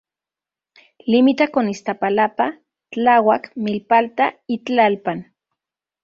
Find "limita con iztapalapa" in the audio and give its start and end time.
1.11-2.47